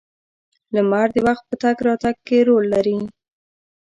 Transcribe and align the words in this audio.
•لمر 0.73 1.07
د 1.13 1.17
وخت 1.27 1.43
په 1.49 1.55
تګ 1.63 1.77
راتګ 1.87 2.15
کې 2.27 2.37
رول 2.47 2.65
لري. 2.73 2.97